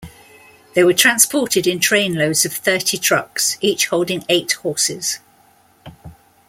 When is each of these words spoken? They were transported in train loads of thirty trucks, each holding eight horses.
They 0.73 0.83
were 0.83 0.95
transported 0.95 1.67
in 1.67 1.79
train 1.79 2.15
loads 2.15 2.43
of 2.43 2.53
thirty 2.53 2.97
trucks, 2.97 3.55
each 3.61 3.85
holding 3.89 4.25
eight 4.29 4.53
horses. 4.63 5.19